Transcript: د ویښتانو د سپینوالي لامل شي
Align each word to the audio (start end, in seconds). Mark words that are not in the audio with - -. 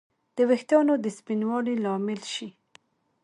د 0.35 0.37
ویښتانو 0.49 0.93
د 1.03 1.05
سپینوالي 1.17 1.75
لامل 1.83 2.21
شي 2.33 2.49